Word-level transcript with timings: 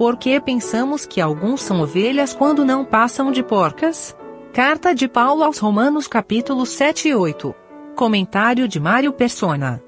por 0.00 0.16
que 0.16 0.40
pensamos 0.40 1.04
que 1.04 1.20
alguns 1.20 1.60
são 1.60 1.82
ovelhas 1.82 2.32
quando 2.32 2.64
não 2.64 2.86
passam 2.86 3.30
de 3.30 3.42
porcas? 3.42 4.16
Carta 4.50 4.94
de 4.94 5.06
Paulo 5.06 5.44
aos 5.44 5.58
Romanos 5.58 6.08
capítulo 6.08 6.64
7 6.64 7.10
e 7.10 7.14
8. 7.14 7.54
Comentário 7.94 8.66
de 8.66 8.80
Mário 8.80 9.12
Persona. 9.12 9.78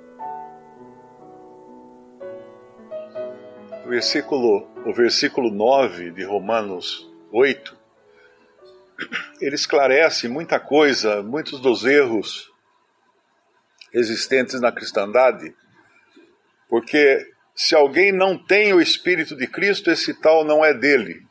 Versículo, 3.87 4.69
o 4.85 4.93
versículo 4.93 5.51
9 5.51 6.11
de 6.11 6.25
Romanos 6.25 7.11
8, 7.33 7.75
ele 9.41 9.55
esclarece 9.55 10.29
muita 10.29 10.61
coisa, 10.61 11.23
muitos 11.23 11.59
dos 11.59 11.87
erros 11.87 12.53
existentes 13.95 14.61
na 14.61 14.71
cristandade, 14.71 15.57
porque 16.69 17.32
se 17.55 17.75
alguém 17.75 18.13
não 18.13 18.37
tem 18.37 18.73
o 18.73 18.81
Espírito 18.81 19.37
de 19.37 19.47
Cristo, 19.47 19.91
esse 19.91 20.15
tal 20.21 20.45
não 20.45 20.65
é 20.65 20.73
dele. 20.73 21.23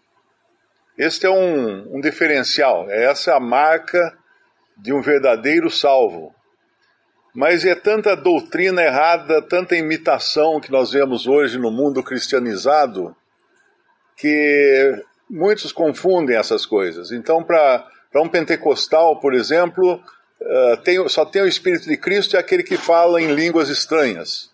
Este 0.98 1.26
é 1.26 1.30
um, 1.30 1.98
um 1.98 2.02
diferencial, 2.02 2.90
essa 2.90 3.32
é 3.32 3.34
a 3.34 3.40
marca 3.40 4.18
de 4.78 4.94
um 4.94 5.02
verdadeiro 5.02 5.70
salvo. 5.70 6.34
Mas 7.34 7.66
é 7.66 7.74
tanta 7.74 8.16
doutrina 8.16 8.84
errada, 8.84 9.42
tanta 9.42 9.76
imitação 9.76 10.60
que 10.60 10.72
nós 10.72 10.92
vemos 10.92 11.28
hoje 11.28 11.58
no 11.58 11.72
mundo 11.72 12.04
cristianizado, 12.04 13.16
que 14.18 15.04
muitos 15.30 15.72
confundem 15.72 16.36
essas 16.36 16.66
coisas. 16.66 17.12
Então, 17.12 17.42
para 17.42 17.88
um 18.18 18.28
pentecostal, 18.28 19.20
por 19.20 19.34
exemplo, 19.34 19.94
uh, 19.96 20.78
tem, 20.84 21.08
só 21.08 21.26
tem 21.26 21.42
o 21.42 21.48
Espírito 21.48 21.86
de 21.86 21.96
Cristo 21.96 22.36
é 22.36 22.40
aquele 22.40 22.64
que 22.64 22.78
fala 22.78 23.22
em 23.22 23.34
línguas 23.34 23.70
estranhas. 23.70 24.51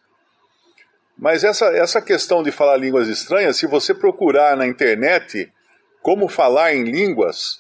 Mas 1.18 1.44
essa, 1.44 1.66
essa 1.68 2.02
questão 2.02 2.44
de 2.44 2.52
falar 2.52 2.78
línguas 2.78 3.08
estranhas, 3.08 3.58
se 3.58 3.66
você 3.66 3.94
procurar 3.94 4.56
na 4.56 4.68
internet 4.68 5.52
como 6.02 6.28
falar 6.28 6.74
em 6.76 6.84
línguas, 6.84 7.60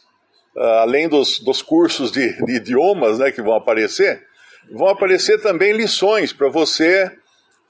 uh, 0.55 0.61
além 0.81 1.09
dos, 1.09 1.39
dos 1.39 1.61
cursos 1.61 2.11
de, 2.11 2.33
de, 2.45 2.57
idiomas 2.57 3.17
né, 3.17 3.31
que 3.31 3.41
vão 3.41 3.55
aparecer, 3.55 4.23
vão 4.71 4.87
aparecer 4.87 5.41
também 5.41 5.73
lições 5.73 6.31
para 6.31 6.49
você 6.49 7.11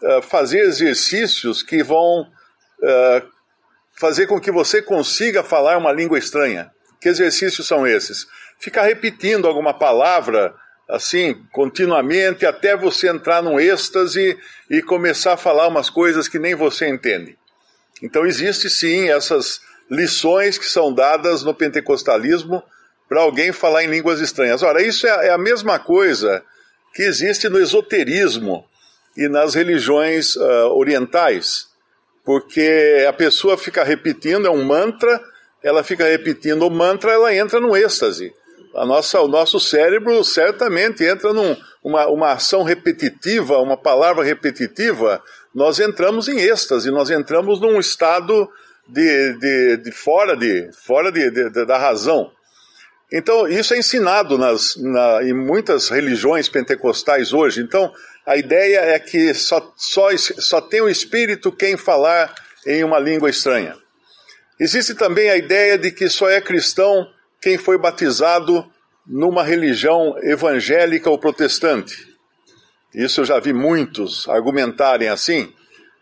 uh, 0.02 0.22
fazer 0.22 0.60
exercícios 0.60 1.64
que 1.64 1.82
vão 1.82 2.22
uh, 2.22 3.28
fazer 3.94 4.28
com 4.28 4.42
que 4.42 4.52
você 4.52 4.82
consiga 4.82 5.42
falar 5.42 5.78
uma 5.78 5.92
língua 5.92 6.20
estranha. 6.20 6.70
Que 7.00 7.10
exercícios 7.10 7.66
são 7.66 7.88
esses? 7.88 8.28
Ficar 8.60 8.84
repetindo 8.84 9.48
alguma 9.48 9.74
palavra 9.74 10.54
assim, 10.88 11.36
continuamente, 11.52 12.46
até 12.46 12.76
você 12.76 13.10
entrar 13.10 13.42
num 13.44 13.60
êxtase 13.60 14.38
e 14.70 14.82
começar 14.82 15.34
a 15.34 15.38
falar 15.38 15.68
umas 15.68 15.90
coisas 15.90 16.28
que 16.28 16.40
nem 16.40 16.56
você 16.56 16.88
entende. 16.88 17.38
Então, 18.02 18.26
existe 18.26 18.70
sim 18.70 19.10
essas 19.10 19.60
lições 19.90 20.58
que 20.58 20.66
são 20.66 20.94
dadas 20.94 21.44
no 21.44 21.54
pentecostalismo 21.54 22.64
para 23.10 23.22
alguém 23.22 23.52
falar 23.52 23.84
em 23.84 23.90
línguas 23.90 24.22
estranhas. 24.22 24.64
Ora, 24.64 24.82
isso 24.82 25.08
é, 25.08 25.28
é 25.28 25.32
a 25.32 25.38
mesma 25.38 25.78
coisa 25.80 26.44
que 26.94 27.04
existe 27.04 27.50
no 27.50 27.60
esoterismo 27.60 28.66
e 29.16 29.28
nas 29.28 29.56
religiões 29.56 30.36
uh, 30.36 30.70
orientais, 30.74 31.68
porque 32.24 33.06
a 33.08 33.14
pessoa 33.14 33.58
fica 33.58 33.84
repetindo, 33.84 34.48
é 34.48 34.52
um 34.52 34.64
mantra, 34.64 35.20
ela 35.64 35.84
fica 35.84 36.06
repetindo 36.06 36.64
o 36.64 36.70
mantra, 36.70 37.12
ela 37.12 37.34
entra 37.34 37.60
num 37.60 37.76
êxtase 37.76 38.34
a 38.78 38.86
nossa, 38.86 39.20
o 39.22 39.28
nosso 39.28 39.60
cérebro 39.60 40.24
certamente 40.24 41.04
entra 41.04 41.34
numa 41.34 41.58
num, 41.84 42.14
uma 42.14 42.34
ação 42.34 42.62
repetitiva, 42.62 43.58
uma 43.58 43.76
palavra 43.76 44.24
repetitiva, 44.24 45.22
nós 45.54 45.80
entramos 45.80 46.28
em 46.28 46.40
êxtase, 46.40 46.92
nós 46.92 47.10
entramos 47.10 47.60
num 47.60 47.80
estado 47.80 48.48
de, 48.88 49.34
de, 49.40 49.78
de 49.78 49.92
fora, 49.92 50.38
de, 50.38 50.70
fora 50.86 51.12
de, 51.12 51.30
de, 51.32 51.66
da 51.66 51.78
razão. 51.78 52.32
Então, 53.12 53.48
isso 53.48 53.74
é 53.74 53.80
ensinado 53.80 54.38
nas, 54.38 54.76
na, 54.78 55.24
em 55.24 55.34
muitas 55.34 55.90
religiões 55.90 56.48
pentecostais 56.48 57.34
hoje. 57.34 57.62
Então, 57.62 57.92
a 58.26 58.38
ideia 58.38 58.80
é 58.80 59.00
que 59.00 59.34
só, 59.34 59.74
só, 59.76 60.10
só 60.18 60.62
tem 60.62 60.82
o 60.82 60.90
Espírito 60.90 61.52
quem 61.52 61.78
falar 61.78 62.32
em 62.66 62.84
uma 62.84 63.00
língua 63.00 63.30
estranha. 63.30 63.76
Existe 64.60 64.94
também 64.94 65.30
a 65.30 65.38
ideia 65.38 65.78
de 65.78 65.90
que 65.90 66.10
só 66.10 66.30
é 66.30 66.40
cristão 66.42 67.08
quem 67.42 67.58
foi 67.58 67.78
batizado 67.78 68.70
numa 69.08 69.44
religião 69.44 70.16
evangélica 70.22 71.10
ou 71.10 71.18
protestante. 71.18 72.08
Isso 72.94 73.22
eu 73.22 73.26
já 73.26 73.40
vi 73.40 73.54
muitos 73.54 74.28
argumentarem 74.28 75.08
assim. 75.08 75.54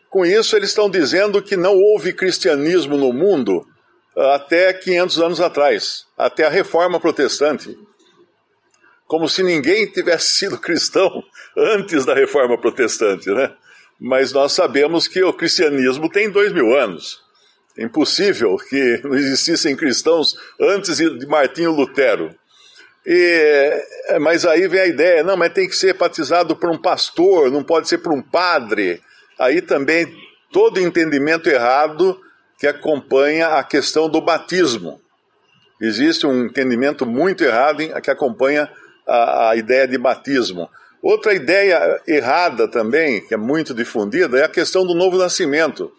Com 0.09 0.25
isso, 0.25 0.55
eles 0.55 0.69
estão 0.69 0.89
dizendo 0.89 1.41
que 1.41 1.57
não 1.57 1.75
houve 1.75 2.13
cristianismo 2.13 2.97
no 2.97 3.11
mundo 3.11 3.65
ah, 4.17 4.35
até 4.35 4.71
500 4.73 5.19
anos 5.19 5.41
atrás, 5.41 6.05
até 6.17 6.45
a 6.45 6.49
reforma 6.49 6.99
protestante. 6.99 7.77
Como 9.05 9.27
se 9.27 9.43
ninguém 9.43 9.85
tivesse 9.91 10.31
sido 10.31 10.57
cristão 10.57 11.23
antes 11.57 12.05
da 12.05 12.15
reforma 12.15 12.59
protestante, 12.59 13.29
né? 13.29 13.53
Mas 13.99 14.31
nós 14.33 14.51
sabemos 14.51 15.07
que 15.07 15.23
o 15.23 15.33
cristianismo 15.33 16.09
tem 16.09 16.29
dois 16.29 16.51
mil 16.51 16.75
anos. 16.75 17.23
É 17.77 17.83
impossível 17.83 18.55
que 18.57 19.01
não 19.03 19.13
existissem 19.15 19.75
cristãos 19.75 20.33
antes 20.59 20.97
de 20.97 21.25
Martinho 21.27 21.71
Lutero. 21.71 22.33
E, 23.05 24.17
mas 24.19 24.45
aí 24.45 24.67
vem 24.67 24.81
a 24.81 24.87
ideia, 24.87 25.23
não, 25.23 25.37
mas 25.37 25.53
tem 25.53 25.67
que 25.67 25.75
ser 25.75 25.93
batizado 25.93 26.55
por 26.55 26.71
um 26.71 26.77
pastor, 26.77 27.51
não 27.51 27.63
pode 27.63 27.87
ser 27.87 27.99
por 27.99 28.11
um 28.11 28.21
padre. 28.21 29.01
Aí 29.37 29.61
também 29.61 30.07
todo 30.51 30.79
entendimento 30.79 31.49
errado 31.49 32.19
que 32.57 32.65
acompanha 32.65 33.49
a 33.49 33.63
questão 33.63 34.09
do 34.09 34.21
batismo. 34.21 34.99
Existe 35.79 36.25
um 36.25 36.45
entendimento 36.45 37.05
muito 37.05 37.43
errado 37.43 37.83
que 38.01 38.09
acompanha 38.09 38.69
a, 39.05 39.49
a 39.49 39.55
ideia 39.55 39.87
de 39.87 39.97
batismo. 39.97 40.69
Outra 41.01 41.33
ideia 41.33 42.01
errada 42.07 42.67
também, 42.67 43.21
que 43.27 43.33
é 43.33 43.37
muito 43.37 43.73
difundida, 43.73 44.39
é 44.39 44.45
a 44.45 44.49
questão 44.49 44.85
do 44.85 44.95
novo 44.95 45.17
nascimento 45.17 45.91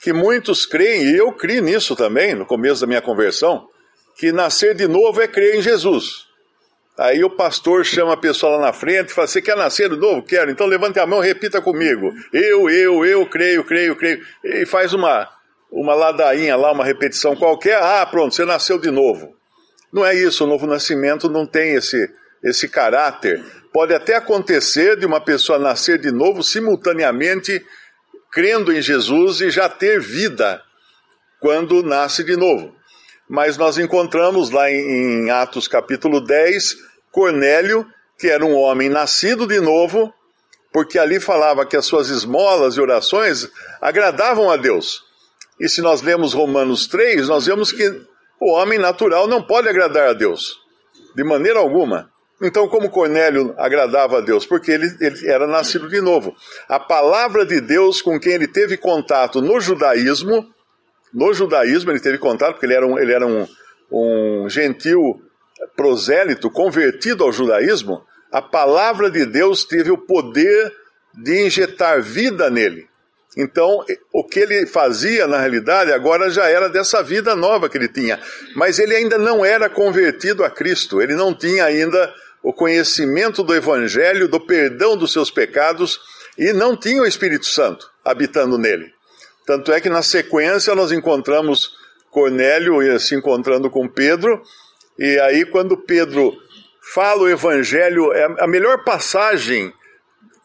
que 0.00 0.12
muitos 0.12 0.66
creem, 0.66 1.04
e 1.04 1.16
eu 1.16 1.32
criei 1.32 1.60
nisso 1.60 1.94
também, 1.96 2.34
no 2.34 2.46
começo 2.46 2.80
da 2.80 2.86
minha 2.86 3.02
conversão, 3.02 3.68
que 4.16 4.32
nascer 4.32 4.74
de 4.74 4.88
novo 4.88 5.20
é 5.20 5.28
crer 5.28 5.56
em 5.56 5.62
Jesus. 5.62 6.26
Aí 6.98 7.22
o 7.22 7.30
pastor 7.30 7.84
chama 7.84 8.14
a 8.14 8.16
pessoa 8.16 8.56
lá 8.56 8.66
na 8.66 8.72
frente 8.72 9.10
e 9.10 9.12
fala: 9.12 9.26
Você 9.26 9.42
quer 9.42 9.56
nascer 9.56 9.90
de 9.90 9.96
novo? 9.96 10.22
Quero. 10.22 10.50
Então 10.50 10.66
levante 10.66 10.98
a 10.98 11.06
mão 11.06 11.22
e 11.22 11.26
repita 11.26 11.60
comigo. 11.60 12.10
Eu, 12.32 12.70
eu, 12.70 13.04
eu 13.04 13.26
creio, 13.26 13.62
creio, 13.64 13.94
creio. 13.94 14.24
E 14.42 14.64
faz 14.64 14.94
uma, 14.94 15.28
uma 15.70 15.94
ladainha 15.94 16.56
lá, 16.56 16.72
uma 16.72 16.84
repetição 16.84 17.36
qualquer. 17.36 17.76
Ah, 17.76 18.06
pronto, 18.06 18.34
você 18.34 18.46
nasceu 18.46 18.78
de 18.78 18.90
novo. 18.90 19.36
Não 19.92 20.04
é 20.04 20.14
isso, 20.14 20.44
o 20.44 20.46
novo 20.46 20.66
nascimento 20.66 21.28
não 21.28 21.46
tem 21.46 21.74
esse, 21.74 22.10
esse 22.42 22.68
caráter. 22.68 23.44
Pode 23.72 23.94
até 23.94 24.16
acontecer 24.16 24.96
de 24.96 25.04
uma 25.04 25.20
pessoa 25.20 25.58
nascer 25.58 25.98
de 25.98 26.10
novo 26.10 26.42
simultaneamente 26.42 27.64
crendo 28.32 28.72
em 28.72 28.80
Jesus 28.80 29.40
e 29.40 29.50
já 29.50 29.68
ter 29.68 30.00
vida 30.00 30.62
quando 31.40 31.82
nasce 31.82 32.24
de 32.24 32.36
novo. 32.36 32.75
Mas 33.28 33.56
nós 33.56 33.76
encontramos 33.78 34.50
lá 34.50 34.70
em, 34.70 35.30
Atos 35.30 35.66
capítulo 35.66 36.20
10, 36.20 36.76
Cornélio, 37.10 37.86
que 38.18 38.28
era 38.28 38.44
um 38.44 38.54
homem 38.54 38.88
nascido 38.88 39.46
de 39.46 39.60
novo, 39.60 40.12
porque 40.72 40.98
ali 40.98 41.18
falava 41.18 41.66
que 41.66 41.76
as 41.76 41.86
suas 41.86 42.08
esmolas 42.08 42.76
e 42.76 42.80
orações 42.80 43.48
agradavam 43.80 44.50
a 44.50 44.56
Deus. 44.56 45.02
E 45.58 45.68
se 45.68 45.80
nós 45.80 46.02
lemos 46.02 46.34
Romanos 46.34 46.86
3, 46.86 47.28
nós 47.28 47.46
vemos 47.46 47.72
que 47.72 47.88
o 48.40 48.52
homem 48.52 48.78
natural 48.78 49.26
não 49.26 49.42
pode 49.42 49.68
agradar 49.68 50.08
a 50.08 50.12
Deus, 50.12 50.58
de 51.14 51.24
maneira 51.24 51.58
alguma. 51.58 52.10
Então, 52.40 52.68
como 52.68 52.90
Cornélio 52.90 53.54
agradava 53.56 54.18
a 54.18 54.20
Deus? 54.20 54.44
Porque 54.44 54.70
ele, 54.70 54.94
ele, 55.00 55.28
era 55.28 55.46
nascido 55.46 55.88
de 55.88 56.02
novo. 56.02 56.36
A 56.68 56.78
palavra 56.78 57.46
de 57.46 57.60
Deus 57.62 58.02
com 58.02 58.20
quem 58.20 58.34
ele 58.34 58.46
teve 58.46 58.76
contato 58.76 59.40
no 59.40 59.58
judaísmo, 59.58 60.46
no 61.16 61.32
judaísmo 61.32 61.90
ele 61.90 61.98
teve 61.98 62.18
contato, 62.18 62.52
porque 62.52 62.66
ele 62.66 62.74
era 62.74 62.86
um, 62.86 62.98
ele 62.98 63.12
era 63.14 63.26
um, 63.26 63.48
um 63.90 64.50
gentil 64.50 65.18
prosélito 65.74 66.50
convertido 66.50 67.24
ao 67.24 67.32
judaísmo, 67.32 68.04
a 68.30 68.42
palavra 68.42 69.10
de 69.10 69.24
Deus 69.24 69.64
teve 69.64 69.90
o 69.90 69.96
poder 69.96 70.70
de 71.14 71.46
injetar 71.46 72.02
vida 72.02 72.50
nele. 72.50 72.86
Então, 73.34 73.82
o 74.12 74.24
que 74.24 74.40
ele 74.40 74.66
fazia, 74.66 75.26
na 75.26 75.40
realidade, 75.40 75.90
agora 75.90 76.28
já 76.28 76.50
era 76.50 76.68
dessa 76.68 77.02
vida 77.02 77.34
nova 77.34 77.70
que 77.70 77.78
ele 77.78 77.88
tinha. 77.88 78.20
Mas 78.54 78.78
ele 78.78 78.94
ainda 78.94 79.16
não 79.16 79.42
era 79.42 79.70
convertido 79.70 80.44
a 80.44 80.50
Cristo, 80.50 81.00
ele 81.00 81.14
não 81.14 81.32
tinha 81.32 81.64
ainda 81.64 82.12
o 82.42 82.52
conhecimento 82.52 83.42
do 83.42 83.54
Evangelho, 83.54 84.28
do 84.28 84.38
perdão 84.38 84.98
dos 84.98 85.14
seus 85.14 85.30
pecados, 85.30 85.98
e 86.36 86.52
não 86.52 86.76
tinha 86.76 87.00
o 87.00 87.06
Espírito 87.06 87.46
Santo 87.46 87.90
habitando 88.04 88.58
nele. 88.58 88.95
Tanto 89.46 89.72
é 89.72 89.80
que 89.80 89.88
na 89.88 90.02
sequência 90.02 90.74
nós 90.74 90.90
encontramos 90.90 91.76
Cornélio 92.10 92.98
se 92.98 93.14
encontrando 93.14 93.70
com 93.70 93.88
Pedro, 93.88 94.42
e 94.98 95.20
aí 95.20 95.44
quando 95.46 95.76
Pedro 95.76 96.34
fala 96.92 97.22
o 97.22 97.28
Evangelho, 97.28 98.12
é 98.12 98.24
a 98.40 98.46
melhor 98.46 98.82
passagem 98.84 99.72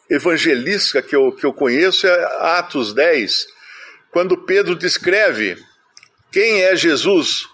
evangelística 0.09 1.01
que 1.01 1.15
eu, 1.15 1.31
que 1.31 1.45
eu 1.45 1.53
conheço 1.53 2.06
é 2.06 2.25
Atos 2.57 2.94
10, 2.94 3.48
quando 4.12 4.45
Pedro 4.45 4.75
descreve 4.75 5.57
quem 6.31 6.63
é 6.63 6.75
Jesus, 6.75 7.47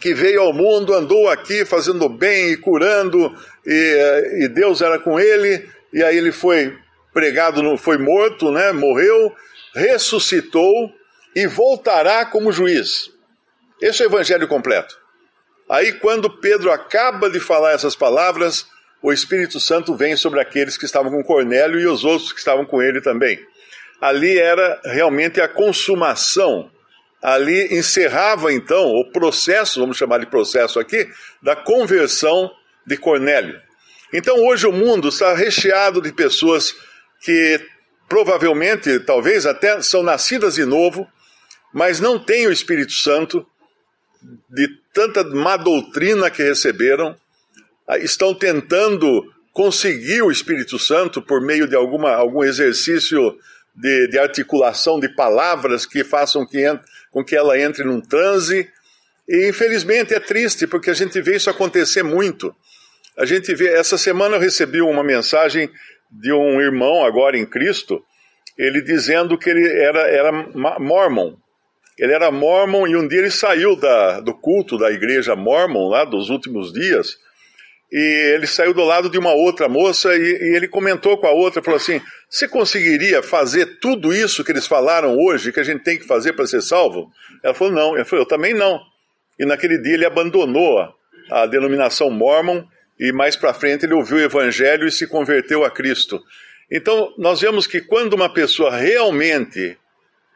que 0.00 0.12
veio 0.12 0.42
ao 0.42 0.52
mundo, 0.52 0.94
andou 0.94 1.28
aqui 1.28 1.64
fazendo 1.64 2.08
bem 2.08 2.52
e 2.52 2.56
curando, 2.56 3.34
e, 3.66 4.44
e 4.44 4.48
Deus 4.48 4.82
era 4.82 4.98
com 4.98 5.18
ele, 5.18 5.66
e 5.92 6.02
aí 6.02 6.18
ele 6.18 6.32
foi 6.32 6.76
pregado, 7.12 7.76
foi 7.78 7.96
morto, 7.96 8.50
né, 8.50 8.72
morreu, 8.72 9.34
ressuscitou 9.74 10.92
e 11.34 11.46
voltará 11.46 12.24
como 12.24 12.52
juiz. 12.52 13.10
Esse 13.80 14.02
é 14.02 14.06
o 14.06 14.08
evangelho 14.08 14.48
completo. 14.48 14.98
Aí, 15.68 15.92
quando 15.92 16.28
Pedro 16.28 16.72
acaba 16.72 17.30
de 17.30 17.38
falar 17.38 17.72
essas 17.72 17.94
palavras, 17.94 18.66
o 19.02 19.12
Espírito 19.12 19.60
Santo 19.60 19.94
vem 19.94 20.16
sobre 20.16 20.40
aqueles 20.40 20.76
que 20.76 20.84
estavam 20.84 21.10
com 21.10 21.22
Cornélio 21.22 21.80
e 21.80 21.86
os 21.86 22.04
outros 22.04 22.32
que 22.32 22.38
estavam 22.38 22.66
com 22.66 22.82
ele 22.82 23.00
também. 23.00 23.38
Ali 24.00 24.38
era 24.38 24.80
realmente 24.84 25.40
a 25.40 25.48
consumação. 25.48 26.70
Ali 27.22 27.68
encerrava 27.74 28.52
então 28.52 28.94
o 28.94 29.10
processo, 29.12 29.80
vamos 29.80 29.96
chamar 29.96 30.18
de 30.18 30.26
processo 30.26 30.80
aqui, 30.80 31.08
da 31.42 31.54
conversão 31.54 32.50
de 32.86 32.96
Cornélio. 32.96 33.60
Então 34.12 34.36
hoje 34.44 34.66
o 34.66 34.72
mundo 34.72 35.08
está 35.08 35.34
recheado 35.34 36.02
de 36.02 36.12
pessoas 36.12 36.74
que 37.20 37.60
provavelmente, 38.10 38.98
talvez 38.98 39.46
até 39.46 39.80
são 39.80 40.02
nascidas 40.02 40.56
de 40.56 40.64
novo, 40.64 41.08
mas 41.72 42.00
não 42.00 42.18
têm 42.18 42.48
o 42.48 42.52
Espírito 42.52 42.92
Santo, 42.92 43.46
de 44.50 44.68
tanta 44.92 45.22
má 45.22 45.56
doutrina 45.56 46.28
que 46.28 46.42
receberam, 46.42 47.16
ah, 47.86 47.96
estão 47.98 48.34
tentando 48.34 49.22
conseguir 49.52 50.22
o 50.22 50.30
Espírito 50.30 50.76
Santo 50.76 51.22
por 51.22 51.40
meio 51.40 51.68
de 51.68 51.76
alguma, 51.76 52.12
algum 52.12 52.42
exercício 52.42 53.38
de, 53.76 54.08
de 54.08 54.18
articulação 54.18 54.98
de 54.98 55.08
palavras 55.08 55.86
que 55.86 56.02
façam 56.02 56.44
que, 56.44 56.64
com 57.12 57.24
que 57.24 57.36
ela 57.36 57.58
entre 57.58 57.84
num 57.84 58.00
transe. 58.00 58.68
E 59.28 59.48
infelizmente 59.48 60.12
é 60.12 60.18
triste, 60.18 60.66
porque 60.66 60.90
a 60.90 60.94
gente 60.94 61.20
vê 61.22 61.36
isso 61.36 61.48
acontecer 61.48 62.02
muito. 62.02 62.54
A 63.16 63.24
gente 63.24 63.54
vê, 63.54 63.68
essa 63.68 63.96
semana 63.96 64.34
eu 64.34 64.40
recebi 64.40 64.80
uma 64.82 65.04
mensagem 65.04 65.70
de 66.10 66.32
um 66.32 66.60
irmão 66.60 67.04
agora 67.04 67.38
em 67.38 67.46
Cristo, 67.46 68.02
ele 68.58 68.82
dizendo 68.82 69.38
que 69.38 69.48
ele 69.48 69.66
era, 69.66 70.00
era 70.08 70.32
mormon. 70.78 71.34
Ele 71.98 72.12
era 72.12 72.30
mormon 72.30 72.86
e 72.86 72.96
um 72.96 73.06
dia 73.06 73.20
ele 73.20 73.30
saiu 73.30 73.76
da, 73.76 74.20
do 74.20 74.34
culto 74.34 74.78
da 74.78 74.90
igreja 74.90 75.36
mormon, 75.36 75.88
lá 75.88 76.04
dos 76.04 76.30
últimos 76.30 76.72
dias, 76.72 77.18
e 77.92 78.34
ele 78.34 78.46
saiu 78.46 78.72
do 78.72 78.84
lado 78.84 79.10
de 79.10 79.18
uma 79.18 79.32
outra 79.32 79.68
moça 79.68 80.14
e, 80.14 80.20
e 80.20 80.56
ele 80.56 80.68
comentou 80.68 81.18
com 81.18 81.26
a 81.26 81.32
outra, 81.32 81.62
falou 81.62 81.76
assim, 81.76 82.00
você 82.28 82.46
conseguiria 82.46 83.22
fazer 83.22 83.80
tudo 83.80 84.14
isso 84.14 84.44
que 84.44 84.52
eles 84.52 84.66
falaram 84.66 85.16
hoje, 85.18 85.52
que 85.52 85.58
a 85.58 85.64
gente 85.64 85.82
tem 85.82 85.98
que 85.98 86.06
fazer 86.06 86.34
para 86.34 86.46
ser 86.46 86.62
salvo? 86.62 87.10
Ela 87.42 87.52
falou, 87.52 87.72
não. 87.72 87.96
Ele 87.96 88.04
falou, 88.04 88.24
eu 88.24 88.28
também 88.28 88.54
não. 88.54 88.80
E 89.38 89.44
naquele 89.44 89.78
dia 89.78 89.94
ele 89.94 90.06
abandonou 90.06 90.88
a 91.30 91.46
denominação 91.46 92.10
mormon 92.10 92.62
e 93.00 93.10
mais 93.12 93.34
para 93.34 93.54
frente 93.54 93.86
ele 93.86 93.94
ouviu 93.94 94.18
o 94.18 94.20
evangelho 94.20 94.86
e 94.86 94.92
se 94.92 95.06
converteu 95.06 95.64
a 95.64 95.70
Cristo. 95.70 96.22
Então, 96.70 97.14
nós 97.16 97.40
vemos 97.40 97.66
que 97.66 97.80
quando 97.80 98.12
uma 98.12 98.32
pessoa 98.32 98.76
realmente 98.76 99.76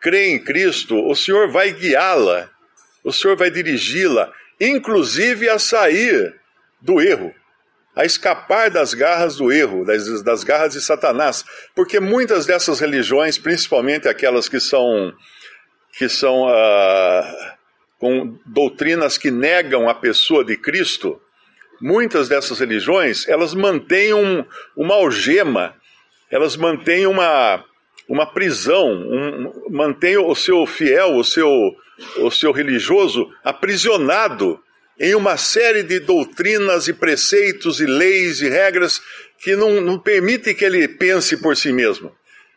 crê 0.00 0.30
em 0.30 0.38
Cristo, 0.38 0.96
o 0.96 1.14
Senhor 1.14 1.50
vai 1.50 1.72
guiá-la, 1.72 2.50
o 3.04 3.12
Senhor 3.12 3.36
vai 3.36 3.50
dirigi-la, 3.50 4.32
inclusive 4.58 5.46
a 5.48 5.58
sair 5.58 6.34
do 6.80 7.02
erro, 7.02 7.34
a 7.94 8.04
escapar 8.04 8.70
das 8.70 8.94
garras 8.94 9.36
do 9.36 9.52
erro, 9.52 9.84
das, 9.84 10.22
das 10.22 10.42
garras 10.42 10.72
de 10.72 10.80
Satanás, 10.80 11.44
porque 11.74 12.00
muitas 12.00 12.46
dessas 12.46 12.80
religiões, 12.80 13.38
principalmente 13.38 14.08
aquelas 14.08 14.48
que 14.48 14.58
são 14.58 15.12
que 15.96 16.08
são 16.08 16.48
ah, 16.48 17.56
com 17.98 18.36
doutrinas 18.44 19.16
que 19.16 19.30
negam 19.30 19.88
a 19.88 19.94
pessoa 19.94 20.44
de 20.44 20.56
Cristo, 20.56 21.20
muitas 21.84 22.30
dessas 22.30 22.60
religiões, 22.60 23.28
elas 23.28 23.52
mantêm 23.52 24.14
um, 24.14 24.42
uma 24.74 24.94
algema, 24.94 25.76
elas 26.30 26.56
mantêm 26.56 27.06
uma, 27.06 27.62
uma 28.08 28.24
prisão, 28.24 28.90
um, 28.90 29.68
mantêm 29.68 30.16
o 30.16 30.34
seu 30.34 30.64
fiel, 30.64 31.14
o 31.14 31.22
seu, 31.22 31.46
o 32.20 32.30
seu 32.30 32.52
religioso 32.52 33.30
aprisionado 33.44 34.58
em 34.98 35.14
uma 35.14 35.36
série 35.36 35.82
de 35.82 36.00
doutrinas 36.00 36.88
e 36.88 36.94
preceitos 36.94 37.80
e 37.80 37.86
leis 37.86 38.40
e 38.40 38.48
regras 38.48 39.02
que 39.40 39.54
não, 39.54 39.82
não 39.82 39.98
permitem 39.98 40.54
que 40.54 40.64
ele 40.64 40.88
pense 40.88 41.36
por 41.36 41.54
si 41.54 41.70
mesmo. 41.70 42.10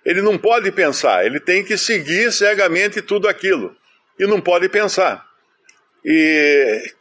Ele 0.05 0.21
não 0.21 0.37
pode 0.37 0.71
pensar, 0.71 1.25
ele 1.25 1.41
tem 1.41 1.65
que 1.65 1.77
seguir 1.77 2.31
cegamente 2.31 3.01
tudo 3.01 3.27
aquilo. 3.27 3.75
E 4.17 4.25
não 4.25 4.39
pode 4.39 4.69
pensar. 4.69 5.25
E 6.05 6.93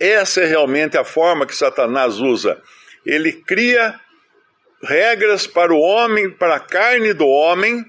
essa 0.00 0.40
é 0.40 0.46
realmente 0.46 0.96
a 0.96 1.04
forma 1.04 1.44
que 1.46 1.54
Satanás 1.54 2.18
usa. 2.18 2.58
Ele 3.04 3.32
cria 3.32 4.00
regras 4.82 5.46
para 5.46 5.74
o 5.74 5.78
homem, 5.78 6.30
para 6.30 6.56
a 6.56 6.60
carne 6.60 7.12
do 7.12 7.26
homem, 7.26 7.84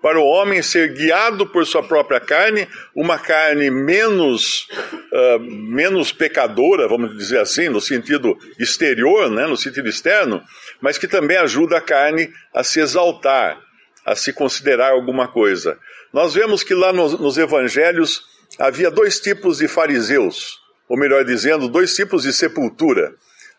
para 0.00 0.20
o 0.20 0.24
homem 0.24 0.62
ser 0.62 0.92
guiado 0.94 1.46
por 1.46 1.66
sua 1.66 1.82
própria 1.82 2.20
carne, 2.20 2.68
uma 2.94 3.18
carne 3.18 3.70
menos, 3.70 4.68
uh, 5.12 5.38
menos 5.40 6.12
pecadora, 6.12 6.88
vamos 6.88 7.16
dizer 7.16 7.40
assim, 7.40 7.68
no 7.68 7.80
sentido 7.80 8.36
exterior, 8.58 9.30
né, 9.30 9.46
no 9.46 9.56
sentido 9.56 9.88
externo, 9.88 10.42
mas 10.80 10.98
que 10.98 11.06
também 11.06 11.36
ajuda 11.36 11.78
a 11.78 11.80
carne 11.80 12.32
a 12.52 12.64
se 12.64 12.80
exaltar, 12.80 13.60
a 14.04 14.16
se 14.16 14.32
considerar 14.32 14.90
alguma 14.90 15.28
coisa. 15.28 15.78
Nós 16.12 16.34
vemos 16.34 16.64
que 16.64 16.74
lá 16.74 16.92
nos, 16.92 17.18
nos 17.18 17.38
evangelhos 17.38 18.22
havia 18.58 18.90
dois 18.90 19.20
tipos 19.20 19.58
de 19.58 19.68
fariseus 19.68 20.61
ou 20.88 20.98
melhor 20.98 21.24
dizendo, 21.24 21.68
dois 21.68 21.94
tipos 21.94 22.24
de 22.24 22.32
sepultura. 22.32 23.14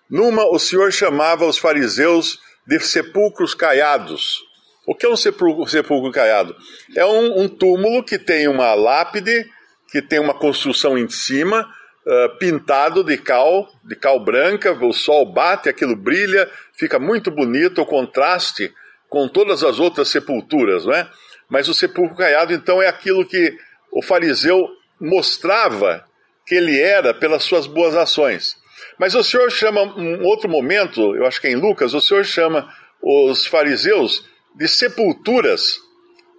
Numa, 0.10 0.46
o 0.46 0.60
Senhor 0.60 0.92
chamava 0.92 1.46
os 1.46 1.58
fariseus 1.58 2.40
de 2.68 2.80
sepulcros 2.80 3.54
caiados. 3.54 4.44
O 4.86 4.94
que 4.94 5.06
é 5.06 5.10
um 5.10 5.16
sepulcro, 5.16 5.68
sepulcro 5.68 6.12
caiado? 6.12 6.56
É 6.96 7.06
um, 7.06 7.42
um, 7.42 7.48
túmulo 7.50 8.04
que 8.04 8.20
tem 8.20 8.48
uma 8.48 8.74
lápide, 8.74 9.50
que 9.90 10.02
tem 10.02 10.20
uma 10.20 10.34
construção 10.34 10.98
em 10.98 11.08
cima, 11.08 11.68
uh, 12.06 12.38
pintado 12.38 13.04
de 13.04 13.18
cal, 13.18 13.70
de 13.84 13.96
cal 13.96 14.20
branca, 14.20 14.74
o 14.74 14.92
sol 14.92 15.25
bate, 15.25 15.70
aquilo 15.70 15.96
brilha, 15.96 16.50
fica 16.74 17.00
muito 17.00 17.31
bonito, 17.31 17.81
o 17.81 17.86
contraste 17.86 18.74
com 19.10 19.28
todas 19.28 19.64
as 19.64 19.80
outras 19.80 20.10
sepulturas, 20.10 20.86
não 20.86 20.94
é? 20.94 21.10
Mas 21.50 21.68
o 21.70 21.74
sepulcro 21.74 22.18
caiado, 22.18 22.53
então, 22.53 22.82
é 22.82 22.88
aquilo 22.88 23.25
que 23.25 23.56
o 23.92 24.01
fariseu 24.01 24.68
mostrava 25.00 26.03
que 26.45 26.55
ele 26.55 26.79
era 26.79 27.13
pelas 27.13 27.43
suas 27.43 27.67
boas 27.67 27.95
ações. 27.95 28.55
Mas 29.00 29.15
o 29.15 29.23
Senhor 29.23 29.51
chama, 29.51 29.81
um 29.81 30.23
outro 30.23 30.50
momento, 30.50 31.15
eu 31.15 31.25
acho 31.25 31.39
que 31.39 31.47
é 31.47 31.51
em 31.51 31.55
Lucas, 31.55 31.93
o 31.93 32.01
Senhor 32.01 32.25
chama 32.25 32.71
os 33.01 33.45
fariseus 33.45 34.25
de 34.55 34.67
sepulturas 34.67 35.79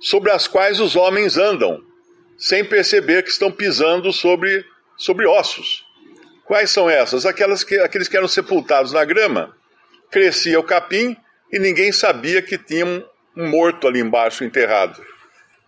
sobre 0.01 0.31
as 0.31 0.47
quais 0.47 0.81
os 0.81 0.97
homens 0.97 1.37
andam, 1.37 1.81
sem 2.37 2.65
perceber 2.65 3.23
que 3.23 3.31
estão 3.31 3.51
pisando 3.51 4.13
sobre, 4.13 4.65
sobre 4.97 5.27
ossos. 5.27 5.85
Quais 6.45 6.71
são 6.71 6.91
essas? 6.91 7.25
Aquelas 7.25 7.65
que, 7.65 7.79
aqueles 7.79 8.07
que 8.07 8.17
eram 8.17 8.29
sepultados 8.29 8.93
na 8.93 9.05
grama. 9.05 9.55
Crescia 10.11 10.61
o 10.61 10.65
capim 10.65 11.17
e 11.51 11.59
ninguém 11.59 11.91
sabia 11.91 12.43
que 12.43 12.59
tinha 12.59 12.85
um, 12.85 13.03
morto 13.35 13.89
ali 13.89 14.01
embaixo 14.01 14.45
enterrado. 14.45 15.03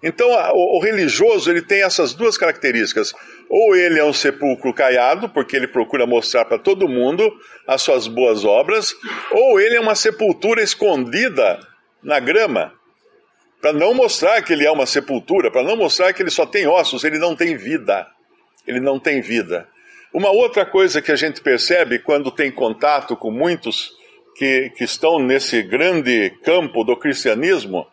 Então, 0.02 0.28
o, 0.28 0.78
o 0.78 0.82
religioso 0.82 1.50
ele 1.50 1.62
tem 1.62 1.82
essas 1.82 2.12
duas 2.12 2.36
características. 2.36 3.14
Ou 3.48 3.76
ele 3.76 3.98
é 3.98 4.04
um 4.04 4.12
sepulcro 4.12 4.72
caiado, 4.74 5.28
porque 5.28 5.54
ele 5.54 5.68
procura 5.68 6.06
mostrar 6.06 6.44
para 6.44 6.58
todo 6.58 6.88
mundo 6.88 7.32
as 7.66 7.82
suas 7.82 8.06
boas 8.06 8.44
obras, 8.44 8.94
ou 9.30 9.60
ele 9.60 9.76
é 9.76 9.80
uma 9.80 9.94
sepultura 9.94 10.62
escondida 10.62 11.60
na 12.02 12.18
grama, 12.18 12.72
para 13.60 13.72
não 13.72 13.94
mostrar 13.94 14.42
que 14.42 14.52
ele 14.52 14.66
é 14.66 14.70
uma 14.70 14.86
sepultura, 14.86 15.50
para 15.50 15.62
não 15.62 15.76
mostrar 15.76 16.12
que 16.12 16.22
ele 16.22 16.30
só 16.30 16.44
tem 16.46 16.66
ossos, 16.66 17.04
ele 17.04 17.18
não 17.18 17.34
tem 17.34 17.56
vida. 17.56 18.06
Ele 18.66 18.80
não 18.80 18.98
tem 18.98 19.20
vida. 19.20 19.68
Uma 20.12 20.30
outra 20.30 20.64
coisa 20.66 21.00
que 21.00 21.12
a 21.12 21.16
gente 21.16 21.40
percebe 21.40 21.98
quando 21.98 22.30
tem 22.30 22.50
contato 22.50 23.16
com 23.16 23.30
muitos 23.30 23.92
que, 24.36 24.70
que 24.70 24.84
estão 24.84 25.18
nesse 25.18 25.62
grande 25.62 26.30
campo 26.44 26.84
do 26.84 26.96
cristianismo 26.96 27.86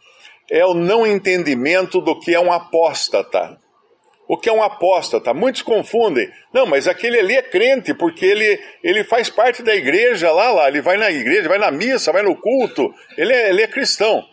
é 0.49 0.65
o 0.65 0.73
não 0.73 1.05
entendimento 1.05 2.01
do 2.01 2.19
que 2.19 2.33
é 2.33 2.39
um 2.39 2.51
apóstata. 2.51 3.57
O 4.27 4.37
que 4.37 4.49
é 4.49 4.53
um 4.53 4.63
apóstata? 4.63 5.33
Muitos 5.33 5.61
confundem. 5.61 6.29
Não, 6.53 6.65
mas 6.65 6.87
aquele 6.87 7.19
ali 7.19 7.35
é 7.35 7.41
crente, 7.41 7.93
porque 7.93 8.25
ele, 8.25 8.59
ele 8.83 9.03
faz 9.03 9.29
parte 9.29 9.61
da 9.61 9.75
igreja 9.75 10.31
lá, 10.31 10.51
lá. 10.51 10.67
Ele 10.67 10.81
vai 10.81 10.97
na 10.97 11.11
igreja, 11.11 11.49
vai 11.49 11.57
na 11.57 11.71
missa, 11.71 12.11
vai 12.11 12.23
no 12.23 12.35
culto. 12.35 12.93
Ele 13.17 13.33
é, 13.33 13.49
ele 13.49 13.61
é 13.61 13.67
cristão. 13.67 14.23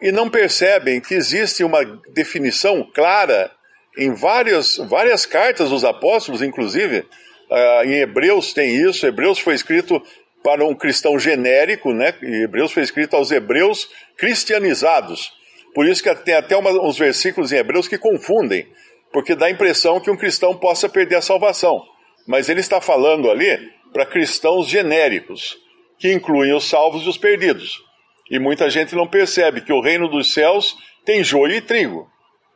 E 0.00 0.10
não 0.10 0.30
percebem 0.30 1.00
que 1.00 1.14
existe 1.14 1.62
uma 1.62 1.84
definição 2.12 2.88
clara 2.94 3.50
em 3.98 4.14
várias, 4.14 4.76
várias 4.76 5.26
cartas 5.26 5.70
dos 5.70 5.84
apóstolos, 5.84 6.40
inclusive. 6.40 7.04
Uh, 7.50 7.84
em 7.84 8.00
Hebreus 8.00 8.52
tem 8.52 8.76
isso. 8.76 9.06
Hebreus 9.06 9.38
foi 9.38 9.54
escrito 9.54 10.02
para 10.42 10.64
um 10.64 10.74
cristão 10.74 11.18
genérico, 11.18 11.92
né? 11.92 12.14
Hebreus 12.22 12.72
foi 12.72 12.82
escrito 12.82 13.16
aos 13.16 13.30
hebreus 13.30 13.88
cristianizados 14.16 15.32
Por 15.74 15.86
isso 15.86 16.02
que 16.02 16.14
tem 16.16 16.34
até 16.34 16.56
uma, 16.56 16.70
uns 16.70 16.98
versículos 16.98 17.52
em 17.52 17.56
Hebreus 17.56 17.88
que 17.88 17.98
confundem, 17.98 18.66
porque 19.12 19.34
dá 19.34 19.46
a 19.46 19.50
impressão 19.50 20.00
que 20.00 20.10
um 20.10 20.16
cristão 20.16 20.56
possa 20.56 20.88
perder 20.88 21.16
a 21.16 21.22
salvação. 21.22 21.84
Mas 22.26 22.48
ele 22.48 22.60
está 22.60 22.80
falando 22.80 23.30
ali 23.30 23.70
para 23.92 24.06
cristãos 24.06 24.68
genéricos, 24.68 25.56
que 25.98 26.12
incluem 26.12 26.54
os 26.54 26.68
salvos 26.68 27.04
e 27.04 27.08
os 27.08 27.18
perdidos. 27.18 27.82
E 28.30 28.38
muita 28.38 28.68
gente 28.68 28.94
não 28.94 29.06
percebe 29.06 29.62
que 29.62 29.72
o 29.72 29.80
reino 29.80 30.08
dos 30.08 30.32
céus 30.32 30.76
tem 31.04 31.24
joio 31.24 31.54
e 31.54 31.60
trigo, 31.60 32.06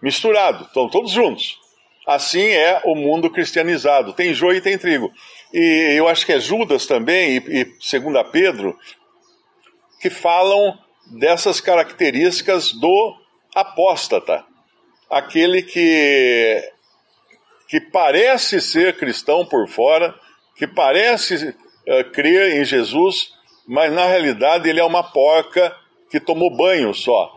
misturado, 0.02 0.64
estão 0.64 0.88
todos 0.88 1.10
juntos. 1.10 1.58
Assim 2.06 2.48
é 2.48 2.82
o 2.84 2.94
mundo 2.94 3.30
cristianizado, 3.30 4.12
tem 4.12 4.34
joio 4.34 4.58
e 4.58 4.60
tem 4.60 4.76
trigo. 4.76 5.10
E 5.52 5.94
eu 5.96 6.08
acho 6.08 6.26
que 6.26 6.32
é 6.32 6.40
Judas 6.40 6.84
também, 6.84 7.36
e, 7.36 7.62
e 7.62 7.74
segundo 7.80 8.18
a 8.18 8.24
Pedro, 8.24 8.76
que 10.00 10.10
falam 10.10 10.76
dessas 11.18 11.60
características 11.60 12.72
do 12.72 13.16
apóstata, 13.54 14.44
aquele 15.12 15.62
que, 15.62 16.72
que 17.68 17.78
parece 17.78 18.62
ser 18.62 18.96
cristão 18.96 19.44
por 19.44 19.68
fora, 19.68 20.14
que 20.56 20.66
parece 20.66 21.48
uh, 21.48 22.10
crer 22.12 22.56
em 22.56 22.64
Jesus, 22.64 23.30
mas 23.68 23.92
na 23.92 24.06
realidade 24.06 24.70
ele 24.70 24.80
é 24.80 24.84
uma 24.84 25.02
porca 25.02 25.76
que 26.10 26.18
tomou 26.18 26.56
banho 26.56 26.94
só. 26.94 27.30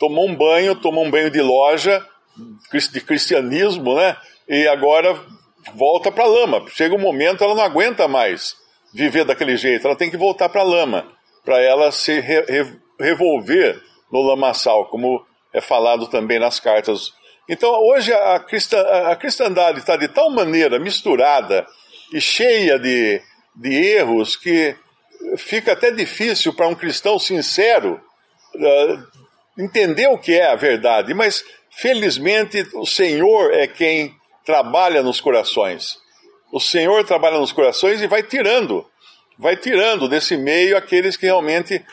Tomou 0.00 0.28
um 0.28 0.34
banho, 0.34 0.74
tomou 0.74 1.04
um 1.04 1.10
banho 1.10 1.30
de 1.30 1.40
loja, 1.40 2.04
de 2.92 3.00
cristianismo, 3.00 3.94
né? 3.94 4.16
E 4.48 4.66
agora 4.66 5.14
volta 5.74 6.10
para 6.10 6.24
a 6.24 6.28
lama. 6.28 6.64
Chega 6.68 6.94
um 6.94 7.00
momento 7.00 7.44
ela 7.44 7.54
não 7.54 7.62
aguenta 7.62 8.08
mais 8.08 8.56
viver 8.92 9.24
daquele 9.24 9.56
jeito, 9.56 9.86
ela 9.86 9.96
tem 9.96 10.10
que 10.10 10.16
voltar 10.16 10.48
para 10.48 10.62
a 10.62 10.64
lama, 10.64 11.06
para 11.44 11.60
ela 11.60 11.92
se 11.92 12.18
re 12.18 12.44
revolver 12.98 13.80
no 14.10 14.20
lamaçal, 14.20 14.86
como 14.86 15.24
é 15.52 15.60
falado 15.60 16.08
também 16.08 16.40
nas 16.40 16.58
cartas. 16.58 17.12
Então, 17.50 17.68
hoje 17.82 18.12
a, 18.12 18.38
cristã, 18.38 18.80
a 19.08 19.16
cristandade 19.16 19.80
está 19.80 19.96
de 19.96 20.06
tal 20.06 20.30
maneira 20.30 20.78
misturada 20.78 21.66
e 22.14 22.20
cheia 22.20 22.78
de, 22.78 23.20
de 23.56 23.74
erros 23.74 24.36
que 24.36 24.76
fica 25.36 25.72
até 25.72 25.90
difícil 25.90 26.54
para 26.54 26.68
um 26.68 26.76
cristão 26.76 27.18
sincero 27.18 28.00
uh, 28.54 29.60
entender 29.60 30.06
o 30.06 30.16
que 30.16 30.32
é 30.32 30.46
a 30.46 30.54
verdade. 30.54 31.12
Mas, 31.12 31.44
felizmente, 31.72 32.64
o 32.72 32.86
Senhor 32.86 33.52
é 33.52 33.66
quem 33.66 34.14
trabalha 34.44 35.02
nos 35.02 35.20
corações. 35.20 35.98
O 36.52 36.60
Senhor 36.60 37.04
trabalha 37.04 37.38
nos 37.38 37.50
corações 37.50 38.00
e 38.00 38.06
vai 38.06 38.22
tirando, 38.22 38.86
vai 39.36 39.56
tirando 39.56 40.08
desse 40.08 40.36
meio 40.36 40.76
aqueles 40.76 41.16
que 41.16 41.26
realmente 41.26 41.84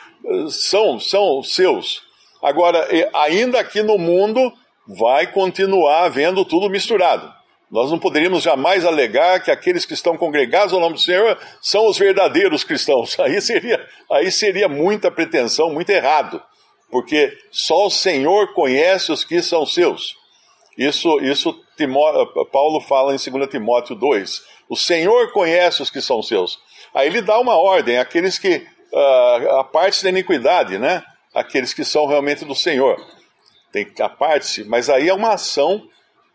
são, 0.50 1.00
são 1.00 1.42
seus. 1.42 2.00
Agora, 2.40 2.88
ainda 3.12 3.58
aqui 3.58 3.82
no 3.82 3.98
mundo, 3.98 4.52
vai 4.88 5.30
continuar 5.30 6.04
havendo 6.04 6.44
tudo 6.44 6.70
misturado. 6.70 7.30
Nós 7.70 7.90
não 7.90 7.98
poderíamos 7.98 8.42
jamais 8.42 8.86
alegar 8.86 9.42
que 9.42 9.50
aqueles 9.50 9.84
que 9.84 9.92
estão 9.92 10.16
congregados 10.16 10.72
ao 10.72 10.80
nome 10.80 10.94
do 10.94 11.00
Senhor 11.00 11.38
são 11.60 11.86
os 11.86 11.98
verdadeiros 11.98 12.64
cristãos. 12.64 13.18
Aí 13.20 13.40
seria, 13.42 13.86
aí 14.10 14.30
seria 14.30 14.68
muita 14.68 15.10
pretensão, 15.10 15.70
muito 15.70 15.90
errado, 15.90 16.42
porque 16.90 17.36
só 17.50 17.86
o 17.86 17.90
Senhor 17.90 18.54
conhece 18.54 19.12
os 19.12 19.22
que 19.22 19.42
são 19.42 19.66
seus. 19.66 20.16
Isso, 20.78 21.20
isso 21.20 21.54
Timó, 21.76 22.24
Paulo 22.50 22.80
fala 22.80 23.14
em 23.14 23.18
2 23.18 23.50
Timóteo 23.50 23.94
2. 23.94 24.42
O 24.70 24.76
Senhor 24.76 25.30
conhece 25.32 25.82
os 25.82 25.90
que 25.90 26.00
são 26.00 26.22
seus. 26.22 26.58
Aí 26.94 27.08
ele 27.08 27.20
dá 27.20 27.38
uma 27.38 27.56
ordem, 27.60 27.98
aqueles 27.98 28.38
que 28.38 28.66
uh, 28.92 29.58
a 29.58 29.64
parte 29.64 30.02
da 30.02 30.08
iniquidade, 30.08 30.78
né? 30.78 31.02
Aqueles 31.34 31.74
que 31.74 31.84
são 31.84 32.06
realmente 32.06 32.44
do 32.44 32.54
Senhor. 32.54 32.96
Tem 33.72 33.86
a 34.00 34.08
parte, 34.08 34.64
mas 34.64 34.88
aí 34.88 35.08
é 35.08 35.14
uma 35.14 35.34
ação 35.34 35.86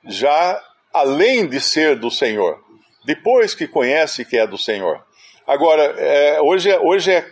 já 0.05 0.61
além 0.93 1.47
de 1.47 1.59
ser 1.59 1.95
do 1.95 2.11
Senhor. 2.11 2.63
Depois 3.05 3.55
que 3.55 3.67
conhece 3.67 4.23
que 4.23 4.37
é 4.37 4.45
do 4.45 4.57
Senhor. 4.57 5.03
Agora, 5.45 5.83
é, 5.97 6.41
hoje, 6.41 6.69
é, 6.69 6.79
hoje 6.79 7.11
é, 7.11 7.27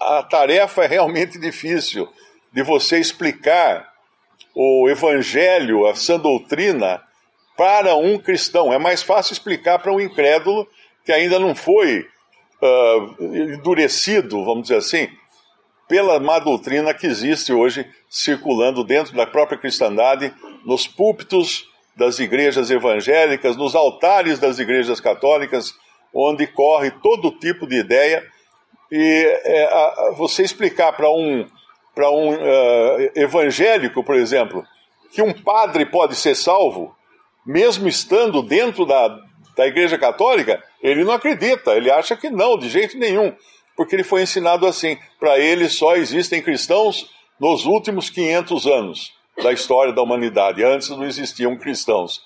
a 0.00 0.22
tarefa 0.22 0.84
é 0.84 0.88
realmente 0.88 1.38
difícil 1.38 2.08
de 2.52 2.62
você 2.62 2.98
explicar 2.98 3.92
o 4.54 4.88
Evangelho, 4.88 5.86
a 5.86 5.94
sã 5.94 6.18
doutrina, 6.18 7.02
para 7.56 7.94
um 7.94 8.18
cristão. 8.18 8.72
É 8.72 8.78
mais 8.78 9.02
fácil 9.02 9.32
explicar 9.32 9.78
para 9.78 9.92
um 9.92 10.00
incrédulo 10.00 10.66
que 11.04 11.12
ainda 11.12 11.38
não 11.38 11.54
foi 11.54 12.06
uh, 12.60 13.24
endurecido, 13.24 14.44
vamos 14.44 14.62
dizer 14.64 14.76
assim, 14.76 15.08
pela 15.88 16.18
má 16.18 16.38
doutrina 16.38 16.92
que 16.92 17.06
existe 17.06 17.52
hoje 17.52 17.86
circulando 18.08 18.84
dentro 18.84 19.14
da 19.14 19.26
própria 19.26 19.58
cristandade, 19.58 20.32
nos 20.64 20.86
púlpitos 20.86 21.68
das 21.96 22.18
igrejas 22.18 22.70
evangélicas, 22.70 23.56
nos 23.56 23.74
altares 23.74 24.38
das 24.38 24.58
igrejas 24.58 25.00
católicas, 25.00 25.74
onde 26.12 26.46
corre 26.46 26.90
todo 26.90 27.38
tipo 27.38 27.66
de 27.66 27.76
ideia. 27.76 28.22
E 28.90 29.40
é, 29.44 29.64
a, 29.64 30.14
você 30.16 30.42
explicar 30.42 30.92
para 30.92 31.10
um, 31.10 31.46
pra 31.94 32.10
um 32.10 32.34
uh, 32.34 33.10
evangélico, 33.14 34.04
por 34.04 34.16
exemplo, 34.16 34.64
que 35.10 35.22
um 35.22 35.32
padre 35.32 35.86
pode 35.86 36.14
ser 36.14 36.34
salvo, 36.34 36.94
mesmo 37.44 37.88
estando 37.88 38.42
dentro 38.42 38.84
da, 38.84 39.08
da 39.56 39.66
Igreja 39.66 39.96
Católica, 39.96 40.62
ele 40.82 41.04
não 41.04 41.14
acredita, 41.14 41.72
ele 41.72 41.90
acha 41.90 42.16
que 42.16 42.28
não, 42.28 42.58
de 42.58 42.68
jeito 42.68 42.98
nenhum, 42.98 43.34
porque 43.76 43.94
ele 43.94 44.04
foi 44.04 44.22
ensinado 44.22 44.66
assim. 44.66 44.98
Para 45.20 45.38
ele 45.38 45.68
só 45.68 45.96
existem 45.96 46.42
cristãos 46.42 47.08
nos 47.38 47.66
últimos 47.66 48.08
500 48.10 48.66
anos 48.66 49.12
da 49.42 49.52
história 49.52 49.92
da 49.92 50.02
humanidade, 50.02 50.64
antes 50.64 50.88
não 50.88 51.04
existiam 51.04 51.56
cristãos. 51.56 52.22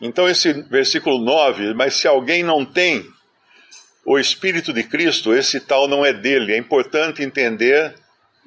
Então, 0.00 0.28
esse 0.28 0.52
versículo 0.52 1.18
9, 1.18 1.74
mas 1.74 1.94
se 1.94 2.08
alguém 2.08 2.42
não 2.42 2.64
tem 2.64 3.04
o 4.04 4.18
Espírito 4.18 4.72
de 4.72 4.82
Cristo, 4.82 5.34
esse 5.34 5.60
tal 5.60 5.86
não 5.86 6.04
é 6.04 6.12
dele. 6.12 6.52
É 6.52 6.58
importante 6.58 7.22
entender 7.22 7.94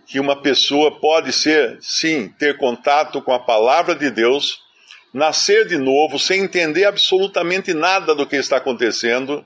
que 0.06 0.20
uma 0.20 0.42
pessoa 0.42 1.00
pode 1.00 1.32
ser, 1.34 1.78
sim, 1.82 2.30
ter 2.40 2.58
contato 2.58 3.22
com 3.22 3.34
a 3.34 3.40
palavra 3.40 3.96
de 3.96 4.10
Deus 4.10 4.62
nascer 5.14 5.68
de 5.68 5.78
novo 5.78 6.20
sem 6.20 6.44
entender 6.44 6.86
absolutamente 6.86 7.74
nada 7.74 8.14
do 8.14 8.26
que 8.26 8.36
está 8.36 8.58
acontecendo, 8.58 9.46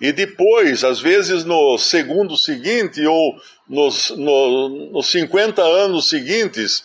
e 0.00 0.12
depois, 0.12 0.84
às 0.84 1.00
vezes 1.00 1.44
no 1.44 1.76
segundo 1.76 2.36
seguinte 2.36 3.04
ou 3.04 3.34
nos, 3.68 4.10
no, 4.10 4.90
nos 4.92 5.06
50 5.08 5.60
anos 5.60 6.08
seguintes, 6.08 6.84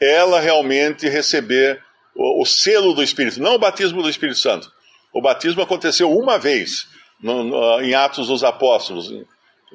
ela 0.00 0.40
realmente 0.40 1.08
receber 1.08 1.80
o, 2.14 2.42
o, 2.42 2.46
selo 2.46 2.94
do 2.94 3.02
Espírito, 3.02 3.40
não 3.40 3.56
o 3.56 3.58
batismo 3.58 4.02
do 4.02 4.08
Espírito 4.08 4.38
Santo. 4.38 4.72
O 5.12 5.20
batismo 5.20 5.62
aconteceu 5.62 6.10
uma 6.10 6.38
vez 6.38 6.88
no, 7.20 7.44
no, 7.44 7.80
em 7.82 7.94
Atos 7.94 8.28
dos 8.28 8.42
Apóstolos, 8.42 9.10
em, 9.10 9.26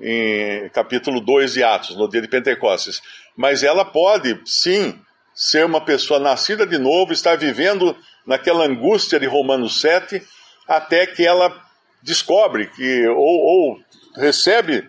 em 0.02 0.70
capítulo 0.70 1.22
2 1.22 1.54
de 1.54 1.64
Atos, 1.64 1.96
no 1.96 2.10
dia 2.10 2.22
de 2.22 2.28
Pentecostes. 2.28 3.02
Mas 3.38 3.64
ela 3.64 3.86
pode, 3.86 4.40
sim, 4.46 5.00
ser 5.34 5.64
uma 5.64 5.80
pessoa 5.80 6.20
nascida 6.20 6.66
de 6.66 6.80
novo, 6.80 7.14
estar 7.14 7.38
vivendo 7.38 7.96
naquela 8.26 8.66
angústia 8.66 9.20
de 9.20 9.28
Romanos 9.28 9.80
7, 9.80 10.22
até 10.68 11.06
que 11.06 11.26
ela 11.26 11.69
descobre 12.02 12.68
que, 12.68 13.08
ou, 13.08 13.18
ou 13.18 13.80
recebe 14.16 14.88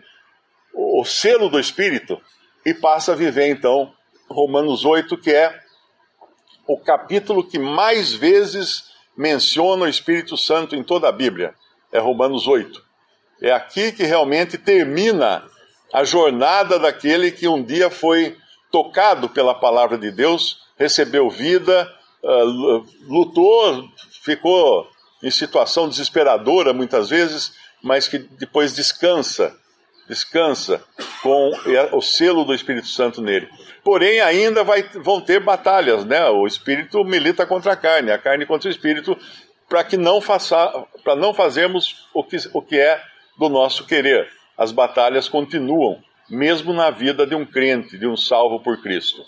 o 0.72 1.04
selo 1.04 1.48
do 1.48 1.58
Espírito 1.58 2.20
e 2.64 2.72
passa 2.74 3.12
a 3.12 3.16
viver 3.16 3.48
então 3.48 3.92
Romanos 4.28 4.84
8, 4.84 5.16
que 5.18 5.30
é 5.30 5.58
o 6.66 6.78
capítulo 6.78 7.42
que 7.42 7.58
mais 7.58 8.12
vezes 8.12 8.90
menciona 9.16 9.84
o 9.84 9.88
Espírito 9.88 10.36
Santo 10.36 10.76
em 10.76 10.82
toda 10.82 11.08
a 11.08 11.12
Bíblia. 11.12 11.54
É 11.92 11.98
Romanos 11.98 12.46
8. 12.46 12.80
É 13.42 13.50
aqui 13.50 13.90
que 13.90 14.04
realmente 14.04 14.56
termina 14.56 15.44
a 15.92 16.04
jornada 16.04 16.78
daquele 16.78 17.32
que 17.32 17.48
um 17.48 17.62
dia 17.62 17.90
foi 17.90 18.36
tocado 18.70 19.28
pela 19.28 19.54
palavra 19.54 19.98
de 19.98 20.10
Deus, 20.10 20.58
recebeu 20.78 21.28
vida, 21.28 21.90
uh, 22.22 22.86
lutou, 23.08 23.88
ficou 24.22 24.88
em 25.22 25.30
situação 25.30 25.88
desesperadora 25.88 26.72
muitas 26.72 27.10
vezes, 27.10 27.52
mas 27.82 28.08
que 28.08 28.18
depois 28.18 28.74
descansa, 28.74 29.54
descansa 30.08 30.82
com 31.22 31.52
o 31.92 32.00
selo 32.00 32.44
do 32.44 32.54
Espírito 32.54 32.88
Santo 32.88 33.22
nele. 33.22 33.48
Porém, 33.84 34.20
ainda 34.20 34.62
vai, 34.64 34.82
vão 34.82 35.20
ter 35.20 35.40
batalhas, 35.40 36.04
né? 36.04 36.28
O 36.28 36.46
Espírito 36.46 37.04
milita 37.04 37.46
contra 37.46 37.72
a 37.72 37.76
carne, 37.76 38.10
a 38.10 38.18
carne 38.18 38.44
contra 38.44 38.68
o 38.68 38.70
Espírito, 38.70 39.16
para 39.68 39.84
que 39.84 39.96
não 39.96 40.20
faça, 40.20 40.86
para 41.04 41.14
não 41.14 41.32
fazermos 41.32 42.08
o 42.12 42.24
que, 42.24 42.36
o 42.52 42.60
que 42.60 42.78
é 42.78 43.02
do 43.38 43.48
nosso 43.48 43.86
querer. 43.86 44.28
As 44.56 44.72
batalhas 44.72 45.28
continuam 45.28 46.02
mesmo 46.28 46.72
na 46.72 46.90
vida 46.90 47.26
de 47.26 47.34
um 47.34 47.44
crente, 47.44 47.98
de 47.98 48.06
um 48.06 48.16
salvo 48.16 48.60
por 48.60 48.80
Cristo. 48.82 49.24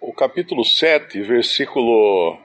O 0.00 0.12
capítulo 0.12 0.64
7, 0.64 1.22
versículo 1.22 2.38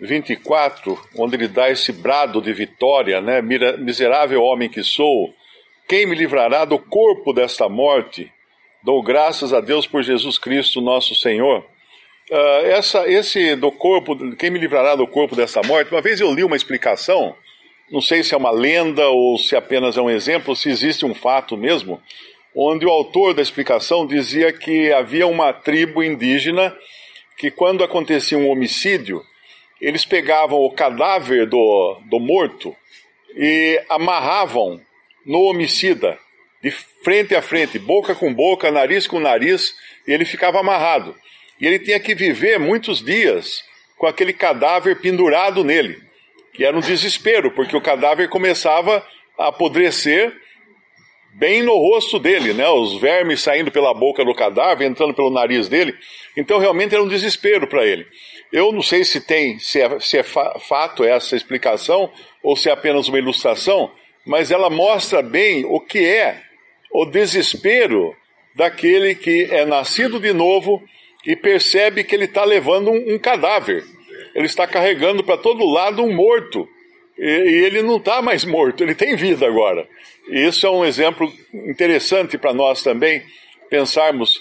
24, 0.00 0.98
onde 1.16 1.36
ele 1.36 1.48
dá 1.48 1.70
esse 1.70 1.92
brado 1.92 2.40
de 2.40 2.52
vitória, 2.52 3.20
né? 3.20 3.42
Miserável 3.42 4.42
homem 4.42 4.68
que 4.68 4.82
sou, 4.82 5.34
quem 5.88 6.06
me 6.06 6.14
livrará 6.14 6.64
do 6.64 6.78
corpo 6.78 7.32
desta 7.32 7.68
morte? 7.68 8.30
Dou 8.82 9.02
graças 9.02 9.52
a 9.52 9.60
Deus 9.60 9.86
por 9.86 10.02
Jesus 10.02 10.38
Cristo, 10.38 10.80
nosso 10.80 11.14
Senhor. 11.14 11.64
Uh, 12.30 12.66
essa, 12.66 13.08
esse 13.10 13.56
do 13.56 13.72
corpo, 13.72 14.36
quem 14.36 14.50
me 14.50 14.58
livrará 14.58 14.94
do 14.94 15.06
corpo 15.06 15.34
dessa 15.34 15.62
morte? 15.62 15.90
Uma 15.90 16.02
vez 16.02 16.20
eu 16.20 16.32
li 16.32 16.44
uma 16.44 16.56
explicação, 16.56 17.34
não 17.90 18.02
sei 18.02 18.22
se 18.22 18.34
é 18.34 18.36
uma 18.36 18.50
lenda 18.50 19.08
ou 19.08 19.38
se 19.38 19.56
apenas 19.56 19.96
é 19.96 20.02
um 20.02 20.10
exemplo, 20.10 20.54
se 20.54 20.68
existe 20.68 21.06
um 21.06 21.14
fato 21.14 21.56
mesmo, 21.56 22.00
onde 22.54 22.84
o 22.84 22.90
autor 22.90 23.32
da 23.32 23.40
explicação 23.40 24.06
dizia 24.06 24.52
que 24.52 24.92
havia 24.92 25.26
uma 25.26 25.52
tribo 25.52 26.02
indígena 26.02 26.76
que, 27.38 27.50
quando 27.50 27.82
acontecia 27.82 28.36
um 28.36 28.50
homicídio, 28.50 29.22
eles 29.80 30.04
pegavam 30.04 30.58
o 30.58 30.70
cadáver 30.72 31.46
do, 31.46 32.00
do 32.06 32.18
morto 32.18 32.74
e 33.36 33.80
amarravam 33.88 34.80
no 35.24 35.42
homicida, 35.42 36.18
de 36.62 36.70
frente 36.70 37.34
a 37.34 37.42
frente, 37.42 37.78
boca 37.78 38.14
com 38.14 38.32
boca, 38.32 38.70
nariz 38.70 39.06
com 39.06 39.20
nariz, 39.20 39.74
e 40.06 40.12
ele 40.12 40.24
ficava 40.24 40.58
amarrado. 40.58 41.14
E 41.60 41.66
ele 41.66 41.78
tinha 41.78 42.00
que 42.00 42.14
viver 42.14 42.58
muitos 42.58 43.04
dias 43.04 43.62
com 43.96 44.06
aquele 44.06 44.32
cadáver 44.32 45.00
pendurado 45.00 45.62
nele. 45.62 46.00
E 46.58 46.64
era 46.64 46.76
um 46.76 46.80
desespero, 46.80 47.52
porque 47.52 47.76
o 47.76 47.80
cadáver 47.80 48.28
começava 48.28 49.04
a 49.38 49.48
apodrecer 49.48 50.34
bem 51.38 51.62
no 51.62 51.76
rosto 51.76 52.18
dele, 52.18 52.52
né? 52.52 52.68
Os 52.68 53.00
vermes 53.00 53.40
saindo 53.40 53.70
pela 53.70 53.94
boca 53.94 54.24
do 54.24 54.34
cadáver, 54.34 54.84
entrando 54.86 55.14
pelo 55.14 55.30
nariz 55.30 55.68
dele. 55.68 55.94
Então 56.36 56.58
realmente 56.58 56.94
era 56.94 57.02
um 57.02 57.08
desespero 57.08 57.68
para 57.68 57.86
ele. 57.86 58.04
Eu 58.52 58.72
não 58.72 58.82
sei 58.82 59.04
se 59.04 59.20
tem, 59.20 59.58
se 59.58 59.80
é, 59.80 60.00
se 60.00 60.18
é 60.18 60.22
fato 60.22 61.04
essa 61.04 61.36
explicação 61.36 62.10
ou 62.42 62.56
se 62.56 62.68
é 62.68 62.72
apenas 62.72 63.08
uma 63.08 63.18
ilustração, 63.18 63.90
mas 64.26 64.50
ela 64.50 64.68
mostra 64.68 65.22
bem 65.22 65.64
o 65.64 65.80
que 65.80 66.04
é 66.04 66.42
o 66.92 67.04
desespero 67.04 68.16
daquele 68.56 69.14
que 69.14 69.44
é 69.50 69.64
nascido 69.64 70.18
de 70.18 70.32
novo 70.32 70.82
e 71.24 71.36
percebe 71.36 72.02
que 72.02 72.16
ele 72.16 72.24
está 72.24 72.44
levando 72.44 72.90
um, 72.90 73.14
um, 73.14 73.18
cadáver. 73.18 73.84
Ele 74.34 74.46
está 74.46 74.66
carregando 74.66 75.22
para 75.22 75.36
todo 75.36 75.64
lado 75.64 76.02
um 76.02 76.12
morto. 76.12 76.68
E, 77.18 77.26
e 77.26 77.64
ele 77.64 77.82
não 77.82 77.96
está 77.96 78.22
mais 78.22 78.44
morto, 78.44 78.82
ele 78.82 78.94
tem 78.94 79.16
vida 79.16 79.46
agora. 79.46 79.88
E 80.28 80.46
isso 80.46 80.66
é 80.66 80.70
um 80.70 80.84
exemplo 80.84 81.32
interessante 81.52 82.38
para 82.38 82.52
nós 82.52 82.82
também 82.82 83.22
pensarmos 83.68 84.40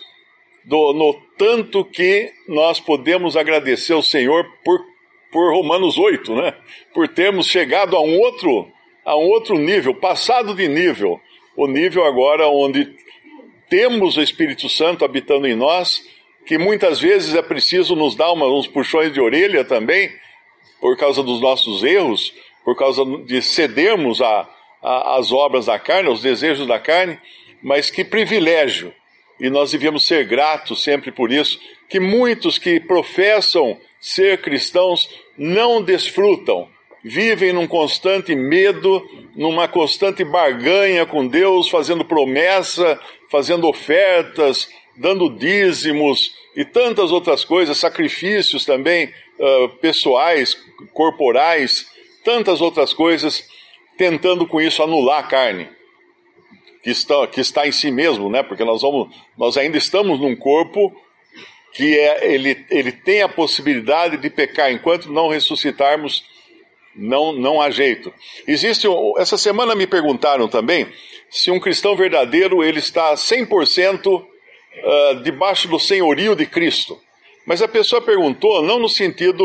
do, 0.63 0.93
no 0.93 1.13
tanto 1.37 1.85
que 1.85 2.31
nós 2.47 2.79
podemos 2.79 3.37
agradecer 3.37 3.93
ao 3.93 4.03
Senhor 4.03 4.45
por, 4.63 4.79
por 5.31 5.53
Romanos 5.53 5.97
8, 5.97 6.35
né? 6.35 6.53
Por 6.93 7.07
termos 7.07 7.47
chegado 7.47 7.95
a 7.95 8.01
um 8.01 8.19
outro 8.19 8.71
a 9.05 9.15
um 9.15 9.29
outro 9.29 9.57
nível, 9.57 9.95
passado 9.95 10.53
de 10.53 10.67
nível, 10.67 11.17
o 11.55 11.65
nível 11.65 12.03
agora 12.03 12.45
onde 12.49 12.93
temos 13.69 14.17
o 14.17 14.21
Espírito 14.21 14.67
Santo 14.67 15.05
habitando 15.05 15.47
em 15.47 15.55
nós 15.55 16.03
que 16.45 16.57
muitas 16.57 16.99
vezes 16.99 17.33
é 17.33 17.41
preciso 17.41 17.95
nos 17.95 18.15
dar 18.15 18.31
uma, 18.33 18.47
uns 18.47 18.67
puxões 18.67 19.13
de 19.13 19.21
orelha 19.21 19.63
também, 19.63 20.09
por 20.79 20.97
causa 20.97 21.23
dos 21.23 21.41
nossos 21.41 21.83
erros, 21.83 22.33
por 22.67 22.75
causa 22.75 23.05
de 23.23 23.41
cedermos 23.41 24.19
às 24.83 25.31
obras 25.31 25.67
da 25.67 25.79
carne, 25.79 26.09
aos 26.09 26.21
desejos 26.21 26.67
da 26.67 26.77
carne, 26.77 27.17
mas 27.63 27.89
que 27.89 28.03
privilégio, 28.03 28.93
e 29.39 29.49
nós 29.49 29.71
devemos 29.71 30.05
ser 30.05 30.25
gratos 30.25 30.83
sempre 30.83 31.09
por 31.09 31.31
isso, 31.31 31.57
que 31.87 31.97
muitos 31.97 32.57
que 32.57 32.77
professam 32.81 33.79
ser 34.01 34.41
cristãos 34.41 35.09
não 35.37 35.81
desfrutam, 35.81 36.67
vivem 37.01 37.53
num 37.53 37.67
constante 37.67 38.35
medo, 38.35 39.01
numa 39.33 39.69
constante 39.69 40.25
barganha 40.25 41.05
com 41.05 41.25
Deus, 41.25 41.69
fazendo 41.69 42.03
promessa, 42.03 42.99
fazendo 43.31 43.65
ofertas, 43.65 44.67
dando 44.97 45.29
dízimos 45.29 46.35
e 46.53 46.65
tantas 46.65 47.13
outras 47.13 47.45
coisas, 47.45 47.77
sacrifícios 47.77 48.65
também 48.65 49.05
uh, 49.39 49.69
pessoais, 49.79 50.57
corporais, 50.91 51.95
tantas 52.27 52.59
outras 52.59 52.91
coisas, 52.91 53.47
tentando 53.97 54.45
com 54.45 54.59
isso 54.59 54.83
anular 54.83 55.19
a 55.19 55.23
carne 55.23 55.69
que 56.83 56.89
está, 56.89 57.25
que 57.25 57.39
está 57.39 57.65
em 57.65 57.71
si 57.71 57.89
mesmo, 57.89 58.29
né? 58.29 58.43
Porque 58.43 58.65
nós 58.65 58.81
vamos, 58.81 59.15
nós 59.37 59.55
ainda 59.55 59.77
estamos 59.77 60.19
num 60.19 60.35
corpo 60.35 60.93
que 61.71 61.97
é, 61.97 62.33
ele, 62.33 62.65
ele 62.69 62.91
tem 62.91 63.21
a 63.21 63.29
possibilidade 63.29 64.17
de 64.17 64.29
pecar 64.29 64.69
enquanto 64.69 65.09
não 65.09 65.29
ressuscitarmos. 65.29 66.25
Não, 66.93 67.31
não 67.31 67.61
há 67.61 67.69
jeito. 67.69 68.11
Existe, 68.45 68.87
essa 69.19 69.37
semana 69.37 69.73
me 69.73 69.87
perguntaram 69.87 70.49
também 70.49 70.85
se 71.29 71.49
um 71.49 71.61
cristão 71.61 71.95
verdadeiro 71.95 72.61
ele 72.61 72.79
está 72.79 73.13
100% 73.13 74.07
uh, 74.07 75.23
debaixo 75.23 75.69
do 75.69 75.79
senhorio 75.79 76.35
de 76.35 76.45
Cristo. 76.45 76.99
Mas 77.45 77.61
a 77.61 77.69
pessoa 77.69 78.01
perguntou 78.01 78.61
não 78.63 78.79
no 78.79 78.89
sentido 78.89 79.43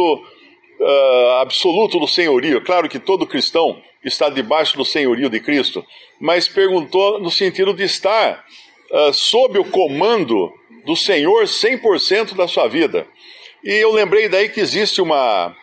uh, 0.82 1.40
absoluto 1.40 1.98
do 1.98 2.08
senhorio, 2.08 2.60
claro 2.60 2.88
que 2.88 2.98
todo 2.98 3.26
cristão 3.26 3.80
está 4.04 4.28
debaixo 4.28 4.76
do 4.76 4.84
senhorio 4.84 5.30
de 5.30 5.40
Cristo, 5.40 5.84
mas 6.20 6.48
perguntou 6.48 7.20
no 7.20 7.30
sentido 7.30 7.72
de 7.72 7.84
estar 7.84 8.44
uh, 8.90 9.12
sob 9.12 9.58
o 9.58 9.64
comando 9.64 10.52
do 10.84 10.96
Senhor 10.96 11.44
100% 11.44 12.34
da 12.34 12.48
sua 12.48 12.66
vida. 12.66 13.06
E 13.64 13.72
eu 13.72 13.92
lembrei 13.92 14.28
daí 14.28 14.48
que 14.48 14.60
existe 14.60 15.00
uma, 15.00 15.54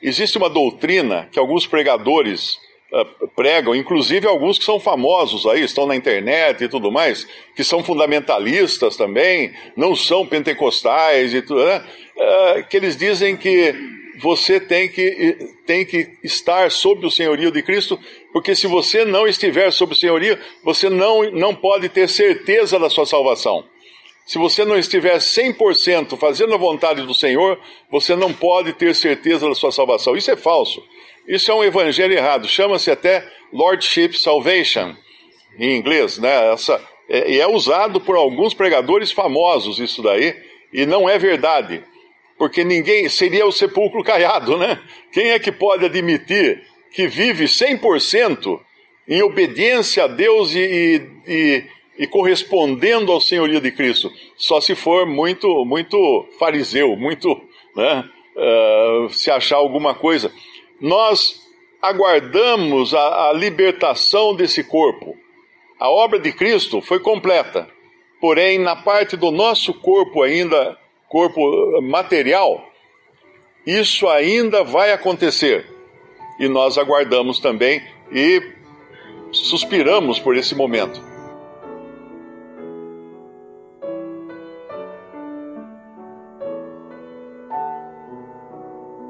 existe 0.00 0.38
uma 0.38 0.48
doutrina 0.48 1.28
que 1.32 1.40
alguns 1.40 1.66
pregadores 1.66 2.56
uh, 2.92 3.28
pregam, 3.34 3.74
inclusive 3.74 4.28
alguns 4.28 4.58
que 4.58 4.64
são 4.64 4.78
famosos 4.78 5.44
aí, 5.44 5.64
estão 5.64 5.86
na 5.86 5.96
internet 5.96 6.62
e 6.62 6.68
tudo 6.68 6.92
mais, 6.92 7.26
que 7.56 7.64
são 7.64 7.82
fundamentalistas 7.82 8.96
também, 8.96 9.52
não 9.76 9.96
são 9.96 10.24
pentecostais 10.24 11.34
e 11.34 11.42
tudo, 11.42 11.64
né? 11.64 11.84
uh, 12.16 12.64
que 12.68 12.76
eles 12.76 12.96
dizem 12.96 13.36
que 13.36 13.97
você 14.20 14.58
tem 14.58 14.88
que, 14.88 15.36
tem 15.66 15.84
que 15.84 16.18
estar 16.22 16.70
sob 16.70 17.06
o 17.06 17.10
senhorio 17.10 17.50
de 17.50 17.62
Cristo, 17.62 17.98
porque 18.32 18.54
se 18.54 18.66
você 18.66 19.04
não 19.04 19.26
estiver 19.26 19.70
sob 19.72 19.92
o 19.92 19.96
senhorio, 19.96 20.38
você 20.62 20.88
não, 20.88 21.30
não 21.30 21.54
pode 21.54 21.88
ter 21.88 22.08
certeza 22.08 22.78
da 22.78 22.90
sua 22.90 23.06
salvação. 23.06 23.64
Se 24.26 24.36
você 24.36 24.64
não 24.64 24.78
estiver 24.78 25.16
100% 25.16 26.18
fazendo 26.18 26.52
a 26.52 26.58
vontade 26.58 27.02
do 27.02 27.14
Senhor, 27.14 27.58
você 27.90 28.14
não 28.14 28.32
pode 28.32 28.74
ter 28.74 28.94
certeza 28.94 29.48
da 29.48 29.54
sua 29.54 29.72
salvação. 29.72 30.14
Isso 30.14 30.30
é 30.30 30.36
falso. 30.36 30.82
Isso 31.26 31.50
é 31.50 31.54
um 31.54 31.64
evangelho 31.64 32.12
errado. 32.12 32.46
Chama-se 32.46 32.90
até 32.90 33.26
Lordship 33.52 34.18
Salvation, 34.18 34.94
em 35.58 35.76
inglês, 35.76 36.18
né? 36.18 36.52
Essa, 36.52 36.78
é, 37.08 37.38
é 37.38 37.46
usado 37.46 38.00
por 38.00 38.16
alguns 38.16 38.52
pregadores 38.52 39.10
famosos 39.10 39.78
isso 39.78 40.02
daí, 40.02 40.36
e 40.72 40.84
não 40.84 41.08
é 41.08 41.18
verdade. 41.18 41.82
Porque 42.38 42.62
ninguém, 42.64 43.08
seria 43.08 43.46
o 43.46 43.52
sepulcro 43.52 44.02
caiado, 44.04 44.56
né? 44.56 44.80
Quem 45.12 45.30
é 45.30 45.38
que 45.38 45.50
pode 45.50 45.84
admitir 45.84 46.62
que 46.92 47.08
vive 47.08 47.44
100% 47.44 48.60
em 49.08 49.22
obediência 49.22 50.04
a 50.04 50.06
Deus 50.06 50.54
e, 50.54 51.02
e, 51.26 51.64
e, 51.98 52.06
correspondendo 52.06 53.10
ao 53.10 53.20
senhorio 53.20 53.60
de 53.60 53.72
Cristo? 53.72 54.12
Só 54.36 54.60
se 54.60 54.74
for 54.74 55.04
muito, 55.04 55.64
muito 55.64 56.28
fariseu, 56.38 56.96
muito, 56.96 57.28
né? 57.74 58.08
Uh, 58.36 59.08
se 59.10 59.32
achar 59.32 59.56
alguma 59.56 59.94
coisa 59.94 60.32
nós 60.80 61.42
aguardamos 61.82 62.94
a, 62.94 63.30
a 63.30 63.32
libertação 63.32 64.34
desse 64.34 64.62
corpo. 64.62 65.16
A 65.78 65.88
obra 65.90 66.18
de 66.18 66.32
Cristo 66.32 66.80
foi 66.80 67.00
completa, 67.00 67.68
porém, 68.20 68.58
na 68.58 68.74
parte 68.74 69.16
do 69.16 69.30
nosso 69.30 69.74
corpo 69.74 70.22
ainda, 70.22 70.78
corpo 71.08 71.80
material, 71.82 72.62
isso 73.66 74.08
ainda 74.08 74.62
vai 74.62 74.92
acontecer. 74.92 75.66
E 76.38 76.48
nós 76.48 76.78
aguardamos 76.78 77.40
também 77.40 77.82
e 78.12 78.40
suspiramos 79.32 80.18
por 80.18 80.36
esse 80.36 80.54
momento. 80.54 81.08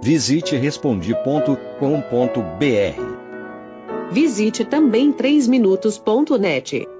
Visite 0.02 0.56
respondi.com.br. 0.56 1.58
Visite 4.10 4.64
também 4.64 5.12
3minutos.net. 5.12 6.97